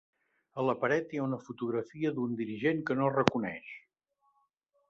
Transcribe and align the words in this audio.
A 0.61 0.63
la 0.67 0.73
paret 0.83 1.11
hi 1.15 1.19
ha 1.19 1.25
una 1.25 1.39
fotografia 1.43 2.13
d'un 2.17 2.35
dirigent 2.39 2.83
que 2.89 2.99
no 3.03 3.15
reconeix. 3.19 3.73